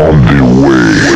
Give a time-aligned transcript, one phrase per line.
[0.00, 1.09] On the way.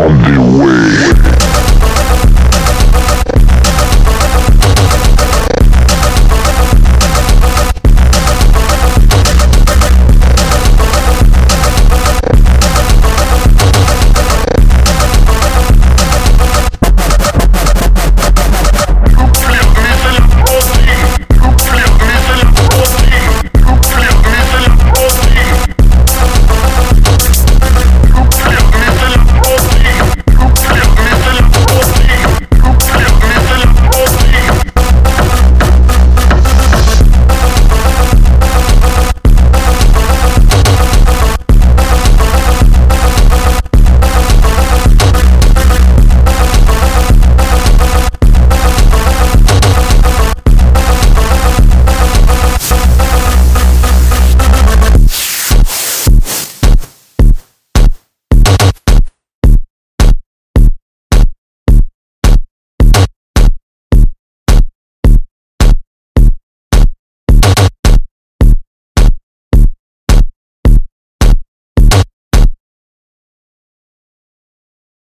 [0.00, 0.49] on the